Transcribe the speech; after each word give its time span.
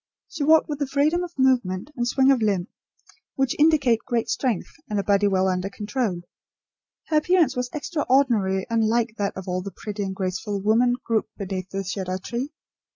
She 0.27 0.43
walked 0.43 0.67
with 0.67 0.79
the 0.79 0.87
freedom 0.87 1.23
of 1.23 1.37
movement 1.37 1.91
and 1.95 2.07
swing 2.07 2.31
of 2.31 2.41
limb 2.41 2.69
which 3.35 3.55
indicate 3.59 3.99
great 4.03 4.29
strength 4.29 4.71
and 4.89 4.99
a 4.99 5.03
body 5.03 5.27
well 5.27 5.47
under 5.47 5.69
control. 5.69 6.23
Her 7.09 7.17
appearance 7.17 7.55
was 7.55 7.69
extraordinarily 7.71 8.65
unlike 8.71 9.13
that 9.19 9.37
of 9.37 9.47
all 9.47 9.61
the 9.61 9.69
pretty 9.69 10.01
and 10.01 10.15
graceful 10.15 10.59
women 10.59 10.95
grouped 11.05 11.37
beneath 11.37 11.69
the 11.69 11.83
cedar 11.83 12.17
tree. 12.17 12.51